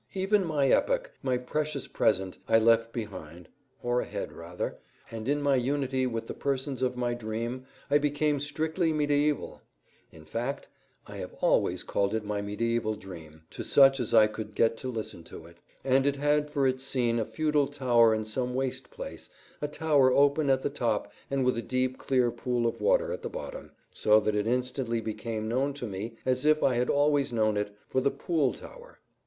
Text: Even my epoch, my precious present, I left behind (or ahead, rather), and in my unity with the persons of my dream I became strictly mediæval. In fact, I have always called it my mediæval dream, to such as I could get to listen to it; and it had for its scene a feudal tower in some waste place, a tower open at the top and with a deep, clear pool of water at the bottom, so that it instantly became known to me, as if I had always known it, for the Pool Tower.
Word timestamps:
Even 0.15 0.43
my 0.43 0.67
epoch, 0.71 1.11
my 1.21 1.37
precious 1.37 1.87
present, 1.87 2.39
I 2.49 2.57
left 2.57 2.91
behind 2.91 3.47
(or 3.83 4.01
ahead, 4.01 4.31
rather), 4.33 4.79
and 5.11 5.29
in 5.29 5.43
my 5.43 5.55
unity 5.55 6.07
with 6.07 6.25
the 6.25 6.33
persons 6.33 6.81
of 6.81 6.97
my 6.97 7.13
dream 7.13 7.65
I 7.91 7.99
became 7.99 8.39
strictly 8.39 8.91
mediæval. 8.93 9.59
In 10.11 10.25
fact, 10.25 10.67
I 11.05 11.17
have 11.17 11.35
always 11.35 11.83
called 11.83 12.15
it 12.15 12.25
my 12.25 12.41
mediæval 12.41 12.97
dream, 12.97 13.43
to 13.51 13.63
such 13.63 13.99
as 13.99 14.11
I 14.11 14.25
could 14.25 14.55
get 14.55 14.75
to 14.77 14.87
listen 14.89 15.23
to 15.25 15.45
it; 15.45 15.57
and 15.83 16.07
it 16.07 16.15
had 16.15 16.49
for 16.49 16.65
its 16.67 16.83
scene 16.83 17.19
a 17.19 17.23
feudal 17.23 17.67
tower 17.67 18.11
in 18.11 18.25
some 18.25 18.55
waste 18.55 18.89
place, 18.89 19.29
a 19.61 19.67
tower 19.67 20.11
open 20.11 20.49
at 20.49 20.63
the 20.63 20.71
top 20.71 21.13
and 21.29 21.45
with 21.45 21.59
a 21.59 21.61
deep, 21.61 21.99
clear 21.99 22.31
pool 22.31 22.65
of 22.65 22.81
water 22.81 23.13
at 23.13 23.21
the 23.21 23.29
bottom, 23.29 23.69
so 23.93 24.19
that 24.21 24.33
it 24.33 24.47
instantly 24.47 24.99
became 24.99 25.47
known 25.47 25.75
to 25.75 25.85
me, 25.85 26.15
as 26.25 26.43
if 26.43 26.63
I 26.63 26.73
had 26.73 26.89
always 26.89 27.31
known 27.31 27.55
it, 27.55 27.75
for 27.87 28.01
the 28.01 28.09
Pool 28.09 28.51
Tower. 28.55 28.97